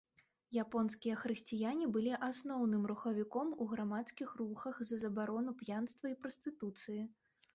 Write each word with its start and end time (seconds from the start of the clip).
Японскія 0.63 1.15
хрысціяне 1.23 1.89
былі 1.97 2.13
асноўным 2.29 2.87
рухавіком 2.93 3.47
у 3.65 3.69
грамадскіх 3.73 4.33
рухах 4.41 4.79
за 4.93 5.01
забарону 5.03 5.51
п'янства 5.63 6.05
і 6.15 6.17
прастытуцыі. 6.25 6.99